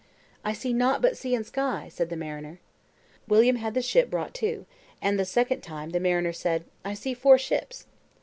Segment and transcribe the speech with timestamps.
[0.43, 2.59] "I see nought but sea and sky," said the mariner.
[3.27, 4.65] William had the ship brought to;
[4.99, 7.85] and, the second time, the mariner said, "I see four ships."